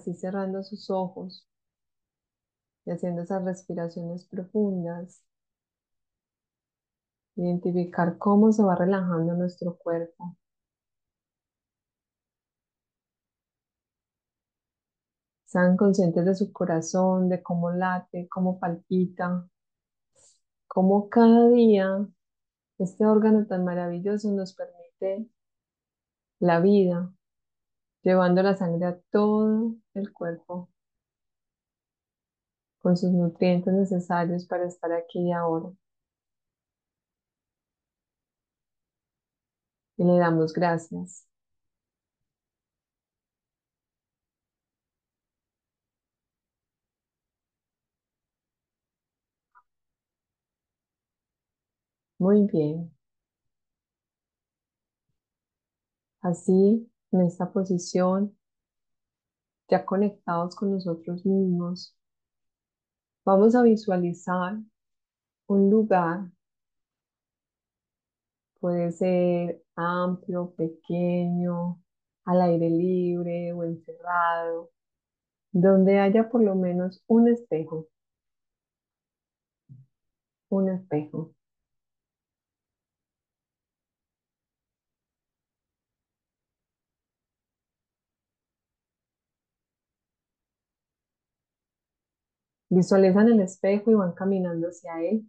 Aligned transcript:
así 0.00 0.14
cerrando 0.14 0.62
sus 0.62 0.90
ojos 0.90 1.46
y 2.84 2.90
haciendo 2.90 3.22
esas 3.22 3.44
respiraciones 3.44 4.24
profundas. 4.26 5.22
Identificar 7.36 8.18
cómo 8.18 8.52
se 8.52 8.62
va 8.62 8.74
relajando 8.76 9.34
nuestro 9.34 9.76
cuerpo. 9.76 10.36
Sean 15.44 15.76
conscientes 15.76 16.24
de 16.24 16.34
su 16.34 16.52
corazón, 16.52 17.28
de 17.28 17.42
cómo 17.42 17.70
late, 17.72 18.28
cómo 18.30 18.58
palpita, 18.60 19.48
cómo 20.68 21.08
cada 21.08 21.48
día 21.50 22.06
este 22.78 23.04
órgano 23.04 23.46
tan 23.46 23.64
maravilloso 23.64 24.30
nos 24.32 24.54
permite 24.54 25.28
la 26.38 26.60
vida, 26.60 27.12
llevando 28.02 28.42
la 28.42 28.56
sangre 28.56 28.86
a 28.86 28.98
todo 29.10 29.74
el 29.94 30.12
cuerpo 30.12 30.68
con 32.82 32.94
sus 32.94 33.10
nutrientes 33.10 33.72
necesarios 33.72 34.44
para 34.44 34.66
estar 34.66 34.92
aquí 34.92 35.18
y 35.18 35.32
ahora. 35.32 35.70
Y 39.96 40.02
le 40.04 40.18
damos 40.18 40.52
gracias. 40.52 41.28
Muy 52.18 52.46
bien. 52.46 52.92
Así, 56.22 56.90
en 57.12 57.20
esta 57.20 57.52
posición, 57.52 58.34
ya 59.70 59.84
conectados 59.86 60.54
con 60.56 60.72
nosotros 60.72 61.24
mismos, 61.24 61.96
vamos 63.24 63.54
a 63.54 63.62
visualizar 63.62 64.58
un 65.46 65.70
lugar. 65.70 66.30
Puede 68.60 68.92
ser 68.92 69.62
amplio, 69.74 70.52
pequeño, 70.56 71.80
al 72.24 72.42
aire 72.42 72.70
libre 72.70 73.52
o 73.52 73.64
encerrado, 73.64 74.70
donde 75.52 76.00
haya 76.00 76.28
por 76.30 76.42
lo 76.42 76.54
menos 76.56 77.02
un 77.08 77.28
espejo. 77.28 77.88
Un 80.50 80.68
espejo. 80.68 81.34
Visualizan 92.70 93.28
el 93.28 93.40
espejo 93.40 93.90
y 93.90 93.94
van 93.94 94.12
caminando 94.12 94.68
hacia 94.68 95.00
él. 95.02 95.26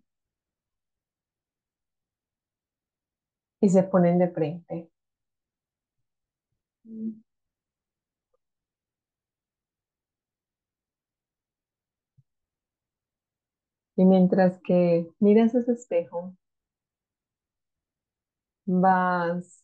Y 3.60 3.70
se 3.70 3.84
ponen 3.84 4.20
de 4.20 4.30
frente. 4.30 4.90
Y 13.96 14.04
mientras 14.04 14.60
que 14.66 15.08
miras 15.20 15.56
ese 15.56 15.72
espejo, 15.72 16.36
vas 18.66 19.64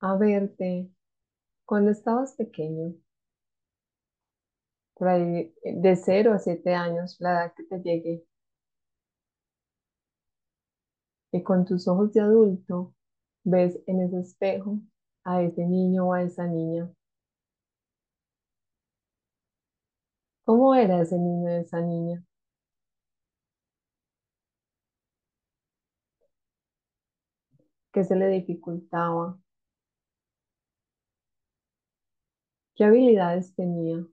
a 0.00 0.14
verte 0.16 0.88
cuando 1.66 1.90
estabas 1.92 2.34
pequeño, 2.34 2.94
de 4.98 5.96
0 5.96 6.32
a 6.32 6.38
7 6.38 6.74
años, 6.74 7.16
la 7.20 7.32
edad 7.32 7.54
que 7.56 7.64
te 7.64 7.78
llegue. 7.80 8.24
Y 11.32 11.42
con 11.42 11.64
tus 11.66 11.86
ojos 11.88 12.12
de 12.14 12.20
adulto 12.20 12.94
ves 13.44 13.78
en 13.86 14.00
ese 14.02 14.20
espejo 14.20 14.78
a 15.24 15.42
ese 15.42 15.66
niño 15.66 16.08
o 16.08 16.12
a 16.14 16.22
esa 16.22 16.46
niña. 16.46 16.90
¿Cómo 20.44 20.74
era 20.74 21.02
ese 21.02 21.18
niño 21.18 21.50
o 21.50 21.56
esa 21.60 21.80
niña? 21.82 22.24
¿Qué 27.92 28.04
se 28.04 28.14
le 28.16 28.28
dificultaba? 28.28 29.38
¿Qué 32.76 32.84
habilidades 32.84 33.54
tenía? 33.54 34.04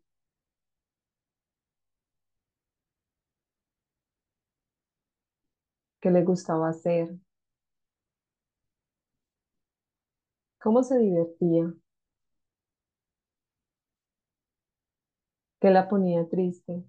¿Qué 6.01 6.11
le 6.11 6.23
gustaba 6.25 6.67
hacer? 6.67 7.15
¿Cómo 10.61 10.81
se 10.83 10.97
divertía? 10.97 11.73
¿Qué 15.61 15.69
la 15.71 15.87
ponía 15.87 16.27
triste? 16.27 16.83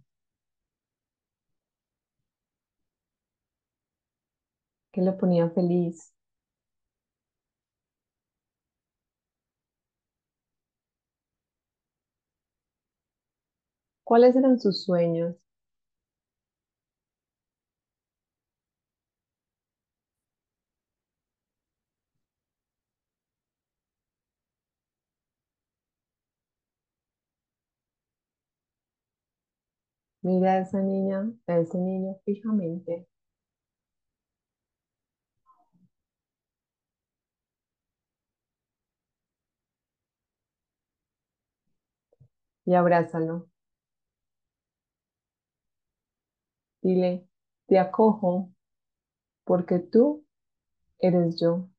¿Qué 4.91 5.03
le 5.03 5.13
ponía 5.13 5.51
feliz? 5.51 6.15
¿Cuáles 14.05 14.37
eran 14.37 14.61
sus 14.61 14.85
sueños? 14.85 15.35
Mira 30.23 30.55
a 30.55 30.59
esa 30.63 30.81
niña, 30.81 31.31
a 31.47 31.59
ese 31.59 31.79
niño 31.79 32.17
fijamente. 32.25 33.07
Y 42.65 42.75
abrázalo. 42.75 43.49
Dile, 46.81 47.27
te 47.67 47.81
acojo 47.81 48.53
porque 49.45 49.79
tú 49.81 50.25
eres 50.99 51.41
yo. 51.41 51.71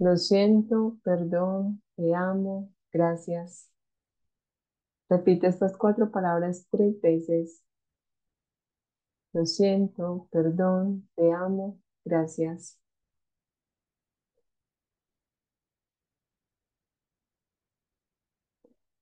Lo 0.00 0.16
siento, 0.16 0.96
perdón, 1.04 1.80
te 1.94 2.12
amo, 2.12 2.72
gracias. 2.92 3.70
Repite 5.10 5.46
estas 5.48 5.76
cuatro 5.76 6.10
palabras 6.10 6.66
tres 6.70 7.00
veces. 7.00 7.62
Lo 9.32 9.46
siento, 9.46 10.28
perdón, 10.30 11.08
te 11.14 11.32
amo, 11.32 11.78
gracias. 12.04 12.78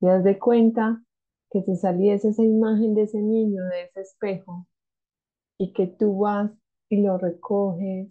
Y 0.01 0.07
haz 0.09 0.25
de 0.25 0.39
cuenta 0.39 1.03
que 1.51 1.63
te 1.63 1.77
saliese 1.77 2.29
esa 2.29 2.43
imagen 2.43 2.95
de 2.95 3.03
ese 3.03 3.21
niño, 3.21 3.65
de 3.65 3.85
ese 3.85 4.01
espejo, 4.03 4.67
y 5.59 5.73
que 5.73 5.87
tú 5.87 6.19
vas 6.21 6.51
y 6.89 7.03
lo 7.03 7.19
recoges, 7.19 8.09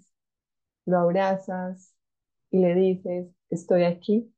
lo 0.85 0.99
abrazas 0.99 1.93
y 2.51 2.59
le 2.59 2.75
dices, 2.75 3.27
estoy 3.49 3.83
aquí 3.85 4.33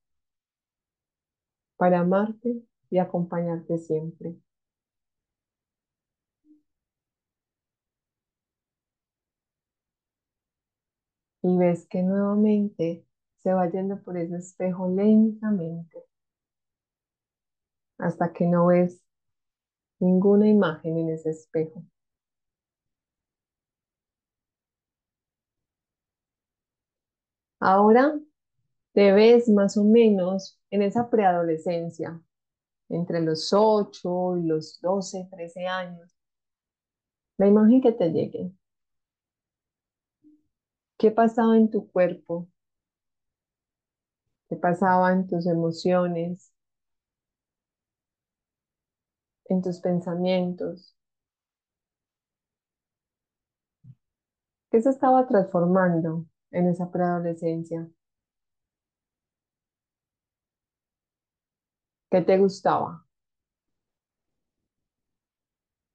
para 1.78 2.00
amarte 2.02 2.62
y 2.90 3.00
acompañarte 3.00 3.78
siempre. 3.78 4.36
Y 11.42 11.58
ves 11.58 11.88
que 11.88 12.04
nuevamente 12.04 13.04
se 13.40 13.52
va 13.52 13.68
yendo 13.72 14.00
por 14.04 14.18
ese 14.18 14.38
espejo 14.38 14.88
lentamente 14.88 16.04
hasta 18.00 18.34
que 18.34 18.48
no 18.48 18.66
ves 18.68 19.04
ninguna 20.00 20.50
imagen 20.50 20.98
en 20.98 21.10
ese 21.12 21.30
espejo. 21.32 21.84
Ahora 27.60 28.20
te 28.94 29.12
ves 29.14 29.50
más 29.50 29.78
o 29.78 29.84
menos 29.86 30.60
en 30.72 30.82
esa 30.84 31.10
preadolescencia, 31.10 32.22
entre 32.90 33.22
los 33.22 33.54
8 33.54 34.38
y 34.38 34.48
los 34.48 34.80
12, 34.82 35.28
13 35.32 35.66
años. 35.68 36.16
La 37.38 37.48
imagen 37.48 37.82
que 37.82 37.92
te 37.92 38.10
llegue. 38.12 38.52
¿Qué 40.98 41.12
pasaba 41.12 41.58
en 41.58 41.70
tu 41.70 41.90
cuerpo? 41.92 42.48
qué 44.50 44.56
pasaba 44.56 45.12
en 45.14 45.28
tus 45.28 45.46
emociones, 45.46 46.52
en 49.46 49.62
tus 49.62 49.80
pensamientos, 49.80 50.96
qué 54.72 54.82
se 54.82 54.90
estaba 54.90 55.28
transformando 55.28 56.26
en 56.52 56.68
esa 56.68 56.90
preadolescencia, 56.92 57.90
qué 62.12 62.22
te 62.22 62.38
gustaba. 62.38 63.06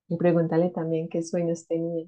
Y 0.06 0.16
pregúntale 0.16 0.70
también 0.70 1.08
qué 1.08 1.24
sueños 1.24 1.66
tenías. 1.66 2.06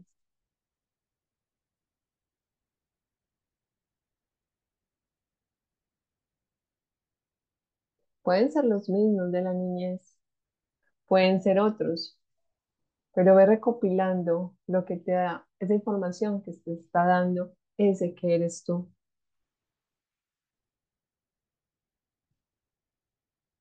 Pueden 8.22 8.50
ser 8.50 8.64
los 8.64 8.88
mismos 8.88 9.30
de 9.30 9.40
la 9.42 9.52
niñez, 9.54 10.18
pueden 11.06 11.42
ser 11.42 11.60
otros, 11.60 12.18
pero 13.14 13.36
ve 13.36 13.46
recopilando 13.46 14.56
lo 14.68 14.84
que 14.86 14.98
te 14.98 15.12
da 15.12 15.48
esa 15.60 15.74
información 15.74 16.42
que 16.42 16.54
te 16.54 16.74
está 16.74 17.06
dando 17.06 17.54
ese 17.78 18.14
que 18.14 18.36
eres 18.36 18.64
tú. 18.64 18.93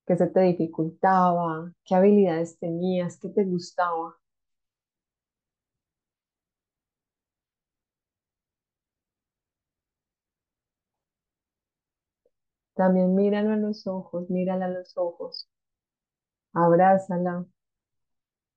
¿Qué 0.05 0.15
se 0.15 0.27
te 0.27 0.39
dificultaba? 0.39 1.73
¿Qué 1.83 1.95
habilidades 1.95 2.57
tenías? 2.57 3.17
¿Qué 3.19 3.27
te 3.29 3.44
gustaba? 3.44 4.15
También 12.75 13.15
míralo 13.15 13.51
a 13.51 13.55
los 13.57 13.88
ojos, 13.88 14.29
mírala 14.29 14.65
a 14.65 14.69
los 14.69 14.95
ojos, 14.95 15.50
abrázala 16.61 17.45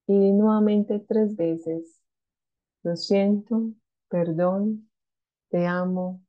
y 0.09 0.33
nuevamente 0.33 0.99
tres 1.01 1.37
veces, 1.37 2.03
lo 2.85 2.97
siento, 2.97 3.73
perdón, 4.09 4.91
te 5.51 5.67
amo, 5.67 6.23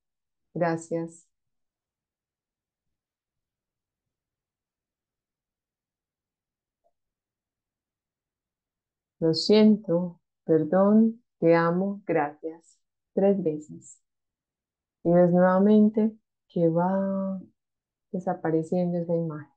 gracias. 0.53 1.26
Lo 9.19 9.35
siento, 9.35 10.19
perdón, 10.43 11.21
te 11.39 11.53
amo, 11.55 12.01
gracias. 12.07 12.79
Tres 13.13 13.43
veces. 13.43 14.01
Y 15.03 15.09
ves 15.11 15.31
nuevamente 15.31 16.11
que 16.49 16.69
va 16.69 17.41
desapareciendo 18.11 18.97
esa 18.99 19.15
imagen. 19.15 19.53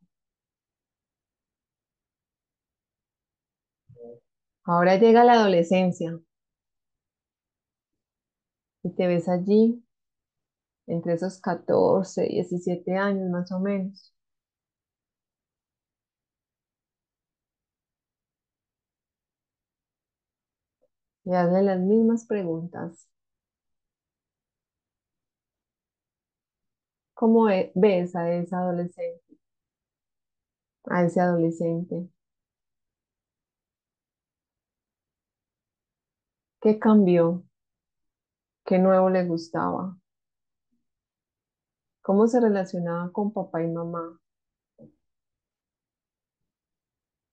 Ahora 4.65 4.97
llega 4.97 5.23
la 5.23 5.35
adolescencia 5.35 6.19
y 8.83 8.91
te 8.95 9.07
ves 9.07 9.27
allí 9.29 9.83
entre 10.87 11.15
esos 11.15 11.41
14, 11.41 12.25
17 12.29 12.95
años 12.95 13.31
más 13.31 13.51
o 13.51 13.61
menos. 13.61 14.13
Y 21.25 21.33
hazle 21.33 21.63
las 21.63 21.81
mismas 21.81 22.27
preguntas. 22.27 23.09
¿Cómo 27.15 27.49
e- 27.49 27.71
ves 27.77 28.17
a 28.17 28.33
esa 28.33 28.59
adolescente? 28.59 29.37
A 30.91 31.05
ese 31.05 31.21
adolescente. 31.23 32.11
¿Qué 36.61 36.79
cambió? 36.79 37.45
¿Qué 38.65 38.79
nuevo 38.79 39.11
le 39.11 39.27
gustaba? 39.27 39.99
¿Cómo 42.03 42.27
se 42.27 42.41
relacionaba 42.41 43.11
con 43.11 43.33
papá 43.33 43.63
y 43.63 43.67
mamá? 43.69 44.21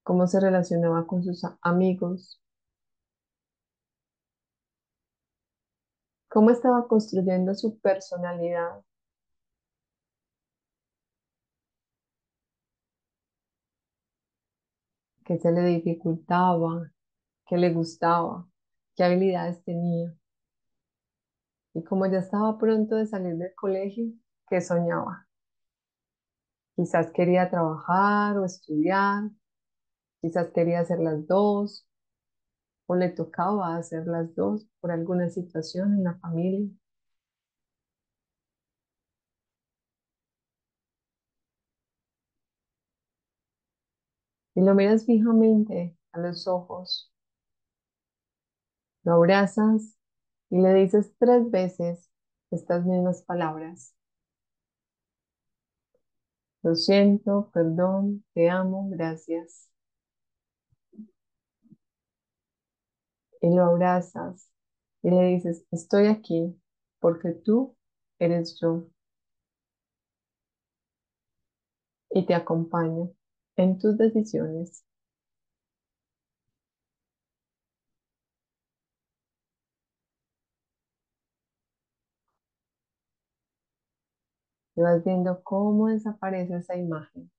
¿Cómo 0.02 0.26
se 0.26 0.40
relacionaba 0.40 1.06
con 1.06 1.22
sus 1.24 1.44
amigos? 1.62 2.42
¿Cómo 6.38 6.52
estaba 6.52 6.88
construyendo 6.88 7.56
su 7.56 7.80
personalidad? 7.80 8.86
¿Qué 15.26 15.40
se 15.40 15.52
le 15.52 15.64
dificultaba? 15.64 16.92
¿Qué 17.48 17.58
le 17.58 17.74
gustaba? 17.74 18.48
¿Qué 18.96 19.04
habilidades 19.04 19.64
tenía? 19.64 20.16
Y 21.74 21.84
como 21.84 22.06
ya 22.06 22.20
estaba 22.20 22.56
pronto 22.60 22.98
de 22.98 23.08
salir 23.08 23.36
del 23.38 23.56
colegio, 23.56 24.06
¿qué 24.48 24.62
soñaba? 24.62 25.28
Quizás 26.76 27.10
quería 27.14 27.50
trabajar 27.50 28.38
o 28.38 28.46
estudiar, 28.46 29.24
quizás 30.22 30.52
quería 30.52 30.82
hacer 30.82 31.00
las 31.00 31.26
dos, 31.26 31.87
o 32.88 32.96
le 32.96 33.10
tocaba 33.10 33.78
hacer 33.78 34.08
las 34.08 34.34
dos 34.36 34.68
por 34.82 34.92
alguna 34.92 35.30
situación 35.30 35.94
en 35.94 36.04
la 36.06 36.16
familia. 36.20 36.68
Y 44.56 44.62
lo 44.62 44.76
miras 44.76 45.06
fijamente 45.06 45.96
a 46.12 46.20
los 46.20 46.50
ojos, 46.50 47.10
lo 49.04 49.14
abrazas 49.14 49.98
y 50.50 50.60
le 50.62 50.74
dices 50.74 51.14
tres 51.20 51.50
veces 51.52 52.12
estas 52.52 52.86
mismas 52.86 53.24
palabras. 53.24 53.96
Lo 56.62 56.76
siento, 56.76 57.50
perdón, 57.52 58.24
te 58.36 58.48
amo, 58.48 58.88
gracias. 58.92 59.70
Y 63.42 63.50
lo 63.56 63.64
abrazas 63.66 64.52
y 65.04 65.10
le 65.12 65.24
dices, 65.36 65.66
estoy 65.72 66.08
aquí 66.08 66.56
porque 67.00 67.32
tú 67.32 67.76
eres 68.20 68.60
yo 68.62 68.88
y 72.10 72.26
te 72.26 72.34
acompaño 72.36 73.12
en 73.56 73.80
tus 73.80 73.98
decisiones. 73.98 74.84
Y 84.78 84.82
vas 84.82 85.04
viendo 85.04 85.44
cómo 85.44 85.90
desaparece 85.90 86.56
esa 86.56 86.78
imagen. 86.78 87.30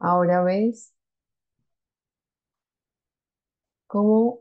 Ahora 0.00 0.42
ves 0.42 0.92
cómo 3.86 4.40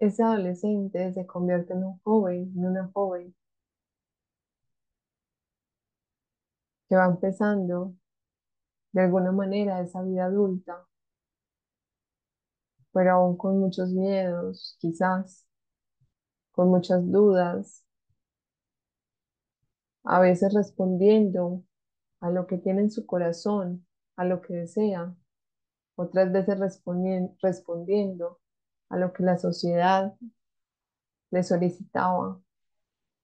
ese 0.00 0.22
adolescente 0.22 1.12
se 1.14 1.26
convierte 1.26 1.74
en 1.74 1.84
un 1.84 2.00
joven, 2.00 2.52
en 2.56 2.66
una 2.66 2.90
joven 2.94 3.34
que 6.88 6.96
va 6.96 7.06
empezando 7.06 7.94
de 8.92 9.02
alguna 9.02 9.32
manera 9.32 9.80
esa 9.80 10.02
vida 10.02 10.26
adulta, 10.26 10.86
pero 12.92 13.12
aún 13.12 13.36
con 13.36 13.58
muchos 13.58 13.90
miedos, 13.90 14.76
quizás, 14.80 15.46
con 16.52 16.68
muchas 16.68 17.10
dudas, 17.10 17.84
a 20.04 20.20
veces 20.20 20.52
respondiendo 20.52 21.64
a 22.20 22.30
lo 22.30 22.46
que 22.46 22.58
tiene 22.58 22.82
en 22.82 22.90
su 22.90 23.06
corazón, 23.06 23.86
a 24.20 24.24
lo 24.26 24.40
que 24.42 24.54
desea, 24.54 25.14
otras 25.96 26.32
veces 26.32 26.58
respondien- 26.60 27.36
respondiendo 27.42 28.40
a 28.90 28.98
lo 28.98 29.12
que 29.14 29.24
la 29.24 29.38
sociedad 29.38 30.14
le 31.32 31.42
solicitaba 31.42 32.40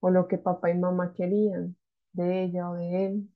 o 0.00 0.10
lo 0.10 0.28
que 0.28 0.38
papá 0.38 0.70
y 0.70 0.74
mamá 0.78 1.12
querían 1.14 1.76
de 2.12 2.44
ella 2.44 2.70
o 2.70 2.74
de 2.76 3.06
él. 3.06 3.30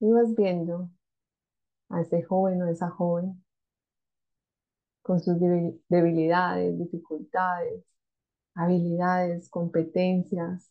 Y 0.00 0.12
vas 0.12 0.34
viendo 0.36 0.90
a 1.90 2.00
ese 2.00 2.24
joven 2.24 2.60
o 2.62 2.68
esa 2.68 2.90
joven 2.90 3.40
con 5.02 5.20
sus 5.20 5.38
debil- 5.38 5.80
debilidades, 5.88 6.76
dificultades, 6.78 7.84
habilidades, 8.54 9.48
competencias, 9.50 10.70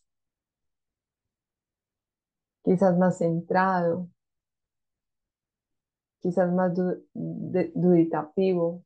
quizás 2.64 2.98
más 2.98 3.18
centrado, 3.18 4.08
quizás 6.20 6.50
más 6.52 6.74
du- 6.74 7.04
duditativo. 7.74 8.82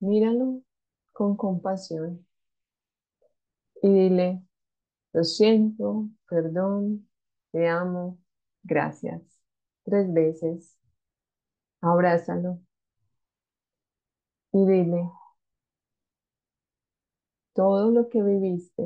Míralo 0.00 0.62
con 1.12 1.36
compasión 1.36 2.26
y 3.82 3.88
dile, 3.88 4.42
lo 5.16 5.24
siento, 5.24 6.08
perdón, 6.28 7.08
te 7.50 7.68
amo, 7.68 8.18
gracias. 8.62 9.22
Tres 9.84 10.12
veces. 10.12 10.78
Abrázalo 11.80 12.60
y 14.52 14.66
dile, 14.66 15.02
todo 17.54 17.90
lo 17.90 18.08
que 18.08 18.22
viviste 18.22 18.84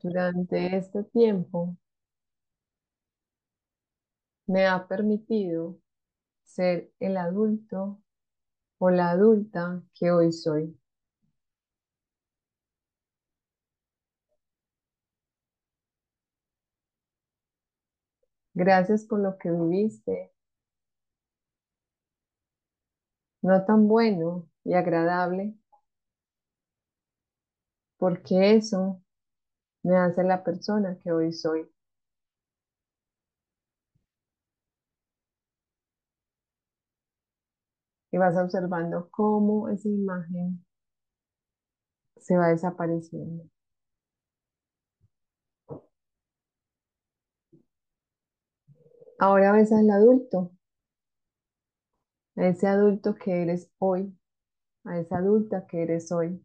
durante 0.00 0.76
este 0.76 1.02
tiempo 1.02 1.76
me 4.46 4.66
ha 4.66 4.86
permitido 4.88 5.78
ser 6.44 6.92
el 7.00 7.16
adulto 7.18 8.00
o 8.78 8.90
la 8.90 9.10
adulta 9.10 9.82
que 9.94 10.10
hoy 10.12 10.32
soy. 10.32 10.78
Gracias 18.54 19.04
por 19.04 19.20
lo 19.20 19.38
que 19.38 19.48
viviste, 19.52 20.32
no 23.42 23.64
tan 23.64 23.86
bueno 23.86 24.48
y 24.64 24.74
agradable, 24.74 25.54
porque 27.98 28.54
eso 28.54 29.02
me 29.84 29.96
hace 29.96 30.24
la 30.24 30.44
persona 30.44 30.98
que 31.02 31.12
hoy 31.12 31.32
soy. 31.32 31.68
Y 38.12 38.16
vas 38.16 38.34
observando 38.38 39.10
cómo 39.10 39.68
esa 39.68 39.90
imagen 39.90 40.64
se 42.20 42.36
va 42.36 42.48
desapareciendo. 42.48 43.44
Ahora 49.18 49.50
ves 49.52 49.72
al 49.72 49.90
adulto, 49.90 50.52
a 52.36 52.46
ese 52.46 52.66
adulto 52.68 53.14
que 53.16 53.42
eres 53.42 53.68
hoy, 53.78 54.16
a 54.84 54.98
esa 55.00 55.18
adulta 55.18 55.66
que 55.66 55.82
eres 55.82 56.12
hoy. 56.12 56.44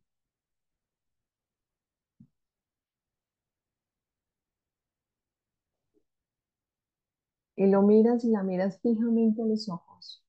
Y 7.55 7.67
lo 7.67 7.83
miras 7.83 8.23
y 8.23 8.31
la 8.31 8.41
miras 8.41 8.79
fijamente 8.81 9.43
a 9.43 9.45
los 9.45 9.69
ojos. 9.69 10.23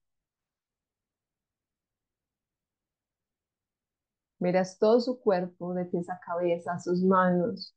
Miras 4.39 4.77
todo 4.79 4.99
su 4.99 5.19
cuerpo, 5.21 5.73
de 5.73 5.85
pies 5.85 6.09
a 6.09 6.19
cabeza, 6.19 6.77
sus 6.79 7.01
manos, 7.03 7.75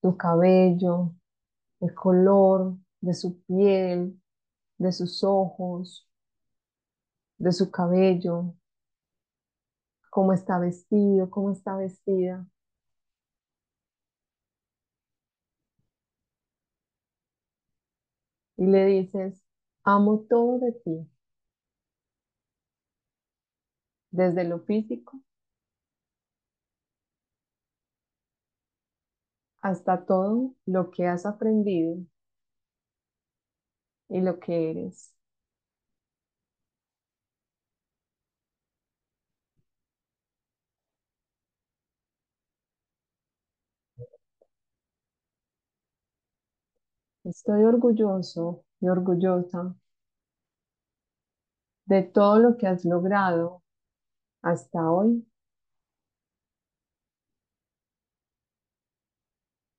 su 0.00 0.16
cabello, 0.16 1.12
el 1.80 1.94
color 1.94 2.76
de 3.00 3.14
su 3.14 3.42
piel, 3.44 4.20
de 4.78 4.92
sus 4.92 5.24
ojos, 5.24 6.08
de 7.38 7.52
su 7.52 7.70
cabello, 7.70 8.54
cómo 10.10 10.32
está 10.32 10.58
vestido, 10.58 11.30
cómo 11.30 11.52
está 11.52 11.76
vestida. 11.76 12.46
Y 18.56 18.66
le 18.66 18.84
dices, 18.86 19.42
amo 19.84 20.20
todo 20.28 20.58
de 20.60 20.72
ti, 20.72 21.10
desde 24.12 24.44
lo 24.44 24.60
físico 24.60 25.20
hasta 29.62 30.04
todo 30.04 30.54
lo 30.66 30.90
que 30.90 31.06
has 31.06 31.24
aprendido 31.26 31.96
y 34.10 34.20
lo 34.20 34.38
que 34.38 34.70
eres. 34.70 35.14
Estoy 47.24 47.64
orgulloso 47.64 48.62
y 48.78 48.88
orgullosa 48.90 49.74
de 51.84 52.02
todo 52.02 52.38
lo 52.38 52.56
que 52.56 52.66
has 52.66 52.86
logrado 52.86 53.62
hasta 54.42 54.90
hoy. 54.90 55.26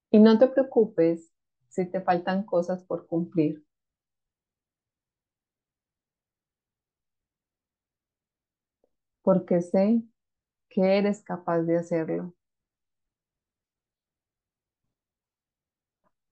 Y 0.09 0.19
no 0.19 0.37
te 0.39 0.47
preocupes 0.47 1.31
si 1.67 1.85
te 1.85 2.01
faltan 2.01 2.43
cosas 2.45 2.83
por 2.83 3.07
cumplir, 3.07 3.65
porque 9.23 9.61
sé 9.61 10.03
que 10.69 10.97
eres 10.99 11.21
capaz 11.23 11.61
de 11.63 11.77
hacerlo. 11.77 12.33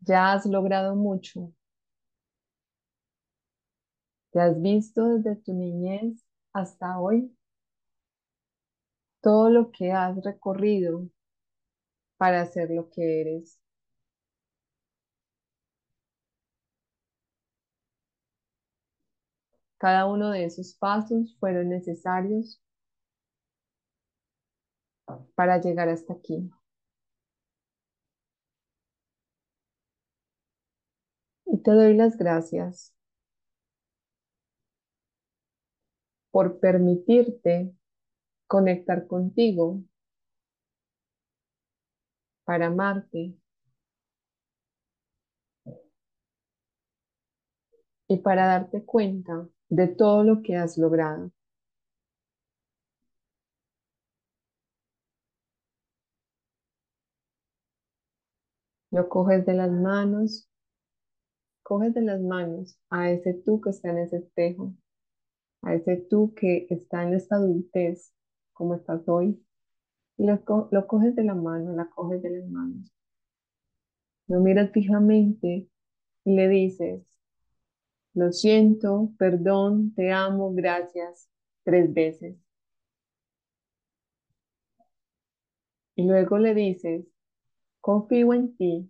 Ya 0.01 0.33
has 0.33 0.45
logrado 0.45 0.93
mucho. 0.97 1.53
Te 4.31 4.39
has 4.39 4.59
visto 4.59 5.05
desde 5.05 5.35
tu 5.35 5.53
niñez 5.53 6.25
hasta 6.51 6.99
hoy 6.99 7.31
todo 9.21 9.49
lo 9.49 9.71
que 9.71 9.93
has 9.93 10.21
recorrido 10.25 11.07
para 12.17 12.45
ser 12.45 12.69
lo 12.69 12.87
que 12.91 13.21
eres. 13.21 13.59
Cada 19.79 20.05
uno 20.05 20.29
de 20.29 20.45
esos 20.45 20.75
pasos 20.75 21.35
fueron 21.39 21.69
necesarios 21.69 22.61
para 25.35 25.59
llegar 25.59 25.89
hasta 25.89 26.13
aquí. 26.13 26.49
Y 31.45 31.57
te 31.61 31.71
doy 31.71 31.95
las 31.95 32.17
gracias 32.17 32.93
por 36.31 36.59
permitirte 36.59 37.73
conectar 38.47 39.07
contigo 39.07 39.83
para 42.45 42.67
amarte 42.67 43.35
y 48.07 48.17
para 48.17 48.47
darte 48.47 48.83
cuenta 48.83 49.47
de 49.69 49.87
todo 49.87 50.23
lo 50.23 50.41
que 50.41 50.55
has 50.57 50.77
logrado. 50.77 51.31
Lo 58.91 59.09
coges 59.09 59.45
de 59.45 59.53
las 59.53 59.71
manos, 59.71 60.49
coges 61.63 61.93
de 61.93 62.01
las 62.01 62.21
manos 62.21 62.77
a 62.89 63.11
ese 63.11 63.33
tú 63.33 63.61
que 63.61 63.69
está 63.69 63.89
en 63.91 63.99
ese 63.99 64.17
espejo, 64.17 64.73
a 65.61 65.75
ese 65.75 65.97
tú 65.97 66.33
que 66.35 66.67
está 66.69 67.03
en 67.03 67.13
esta 67.13 67.35
adultez, 67.35 68.13
como 68.53 68.75
estás 68.75 69.07
hoy, 69.07 69.43
y 70.17 70.25
lo, 70.25 70.43
lo 70.71 70.87
coges 70.87 71.15
de 71.15 71.23
la 71.23 71.35
mano, 71.35 71.73
la 71.73 71.89
coges 71.89 72.21
de 72.21 72.31
las 72.31 72.49
manos. 72.49 72.91
Lo 74.27 74.39
miras 74.39 74.71
fijamente 74.71 75.67
y 76.25 76.35
le 76.35 76.47
dices, 76.47 77.03
lo 78.13 78.31
siento, 78.31 79.11
perdón, 79.17 79.93
te 79.95 80.11
amo, 80.11 80.53
gracias, 80.53 81.29
tres 81.63 81.93
veces. 81.93 82.35
Y 85.95 86.03
luego 86.07 86.37
le 86.39 86.55
dices, 86.55 87.05
confío 87.81 88.33
en 88.33 88.55
ti, 88.55 88.89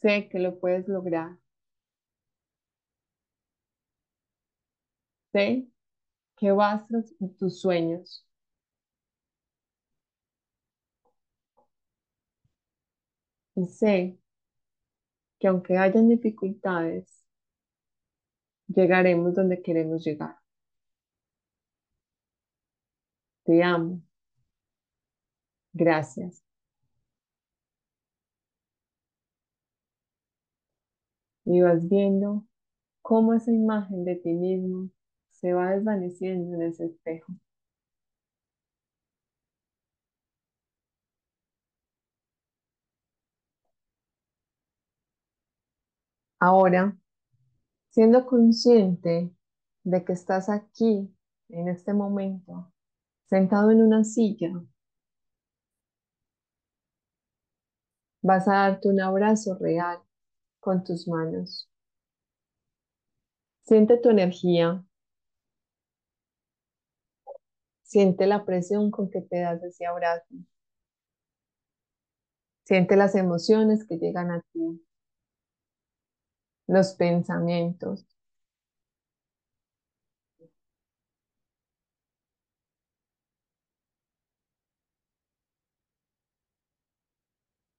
sé 0.00 0.28
que 0.28 0.38
lo 0.38 0.60
puedes 0.60 0.86
lograr, 0.86 1.36
sé 5.32 5.68
que 6.36 6.52
vas 6.52 6.86
tras 6.88 7.14
tus 7.38 7.60
sueños 7.60 8.26
y 13.56 13.66
sé 13.66 14.18
que 15.38 15.46
aunque 15.48 15.78
hayan 15.78 16.08
dificultades, 16.08 17.06
llegaremos 18.68 19.34
donde 19.34 19.62
queremos 19.62 20.04
llegar. 20.04 20.36
Te 23.44 23.62
amo. 23.62 24.02
Gracias. 25.74 26.42
Y 31.46 31.62
vas 31.62 31.88
viendo 31.88 32.44
cómo 33.02 33.34
esa 33.34 33.52
imagen 33.52 34.04
de 34.04 34.16
ti 34.16 34.32
mismo 34.34 34.90
se 35.32 35.52
va 35.54 35.72
desvaneciendo 35.72 36.54
en 36.56 36.62
ese 36.62 36.86
espejo. 36.86 37.32
Ahora, 46.38 46.96
siendo 47.90 48.26
consciente 48.26 49.32
de 49.84 50.04
que 50.04 50.12
estás 50.14 50.48
aquí, 50.50 51.14
en 51.50 51.68
este 51.68 51.94
momento, 51.94 52.72
sentado 53.26 53.70
en 53.72 53.82
una 53.82 54.04
silla, 54.04 54.52
vas 58.22 58.48
a 58.48 58.54
darte 58.54 58.88
un 58.88 59.00
abrazo 59.00 59.56
real 59.60 60.00
con 60.64 60.82
tus 60.82 61.06
manos. 61.06 61.68
Siente 63.64 63.98
tu 63.98 64.10
energía. 64.10 64.84
Siente 67.84 68.26
la 68.26 68.44
presión 68.44 68.90
con 68.90 69.08
que 69.10 69.20
te 69.22 69.38
das 69.38 69.62
ese 69.62 69.86
abrazo. 69.86 70.26
Siente 72.64 72.94
las 72.96 73.14
emociones 73.14 73.86
que 73.86 73.96
llegan 73.96 74.30
a 74.30 74.42
ti. 74.52 74.82
Los 76.66 76.92
pensamientos. 76.92 78.04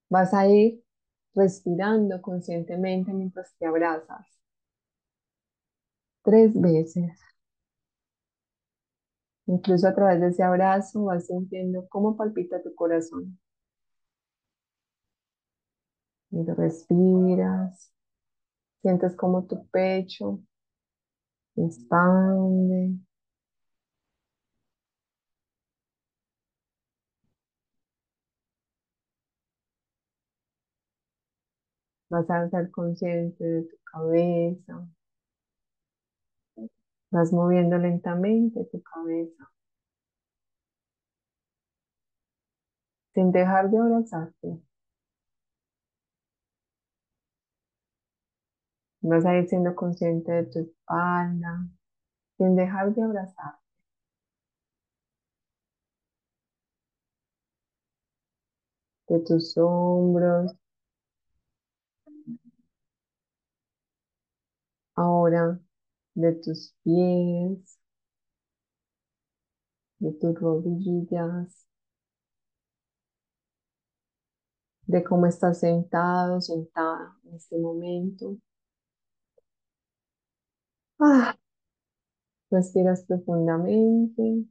Vas 0.09 0.33
a 0.33 0.47
ir 0.47 0.83
respirando 1.35 2.21
conscientemente 2.21 3.13
mientras 3.13 3.53
te 3.57 3.65
abrazas. 3.67 4.25
Tres 6.23 6.51
veces. 6.59 7.17
Incluso 9.47 9.87
a 9.87 9.95
través 9.95 10.21
de 10.21 10.27
ese 10.27 10.43
abrazo 10.43 11.05
vas 11.05 11.25
sintiendo 11.25 11.87
cómo 11.89 12.15
palpita 12.15 12.61
tu 12.61 12.75
corazón. 12.75 13.39
Y 16.29 16.43
respiras, 16.43 17.91
sientes 18.81 19.15
como 19.15 19.45
tu 19.45 19.67
pecho 19.69 20.41
se 21.55 21.65
expande. 21.65 23.04
Vas 32.09 32.27
a 32.31 32.49
ser 32.49 32.71
consciente 32.71 33.43
de 33.43 33.61
tu 33.63 33.75
cabeza. 33.83 34.87
Vas 37.09 37.33
moviendo 37.33 37.79
lentamente 37.79 38.63
tu 38.71 38.79
cabeza. 38.83 39.51
Sin 43.15 43.31
dejar 43.31 43.71
de 43.71 43.79
abrazarte. 43.79 44.61
Vas 49.01 49.25
a 49.25 49.37
ir 49.37 49.47
siendo 49.47 49.73
consciente 49.73 50.33
de 50.33 50.43
tu 50.47 50.59
espalda. 50.59 51.65
Sin 52.37 52.55
dejar 52.55 52.93
de 52.95 53.03
abrazarte. 53.03 53.61
De 59.07 59.19
tus 59.19 59.57
hombros. 59.57 60.55
Ahora 64.95 65.59
de 66.15 66.33
tus 66.33 66.75
pies, 66.83 67.79
de 69.99 70.13
tus 70.13 70.39
rodillas, 70.39 71.67
de 74.87 75.03
cómo 75.03 75.27
estás 75.27 75.59
sentado, 75.59 76.41
sentada 76.41 77.15
en 77.25 77.35
este 77.35 77.55
momento. 77.57 78.37
Ah, 80.99 81.37
respiras 82.49 83.03
profundamente, 83.05 84.47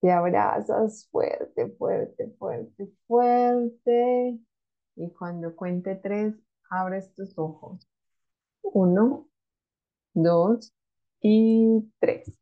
te 0.00 0.10
abrazas 0.12 1.08
fuerte, 1.10 1.68
fuerte, 1.78 2.30
fuerte, 2.38 2.92
fuerte. 3.06 4.38
Y 4.96 5.10
cuando 5.14 5.56
cuente 5.56 5.96
tres, 5.96 6.34
abres 6.70 7.14
tus 7.14 7.38
ojos. 7.38 7.89
Uno, 8.72 9.28
dos 10.14 10.72
y 11.20 11.82
tres. 11.98 12.32